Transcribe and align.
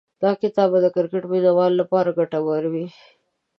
دا 0.23 0.31
کتاب 0.41 0.69
به 0.73 0.79
د 0.83 0.87
کرکټ 0.95 1.23
مینه 1.31 1.51
والو 1.57 1.79
لپاره 1.81 2.15
ګټور 2.19 2.63
وي. 2.73 2.85